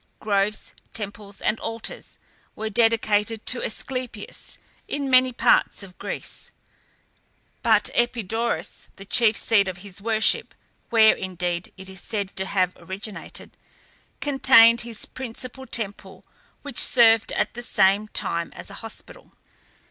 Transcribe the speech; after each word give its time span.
Groves, 0.19 0.73
temples, 0.95 1.41
and 1.41 1.59
altars 1.59 2.17
were 2.55 2.71
dedicated 2.71 3.45
to 3.45 3.61
Asclepias 3.61 4.57
in 4.87 5.11
many 5.11 5.31
parts 5.31 5.83
of 5.83 5.99
Greece, 5.99 6.49
but 7.61 7.91
Epidaurus, 7.93 8.87
the 8.95 9.05
chief 9.05 9.37
seat 9.37 9.67
of 9.67 9.77
his 9.85 10.01
worship, 10.01 10.55
where, 10.89 11.15
indeed, 11.15 11.71
it 11.77 11.87
is 11.87 12.01
said 12.01 12.29
to 12.37 12.47
have 12.47 12.75
originated, 12.77 13.55
contained 14.21 14.81
his 14.81 15.05
principal 15.05 15.67
temple, 15.67 16.25
which 16.63 16.79
served 16.79 17.31
at 17.33 17.53
the 17.53 17.61
same 17.61 18.07
time 18.07 18.51
as 18.55 18.71
a 18.71 18.81
hospital. 18.81 19.33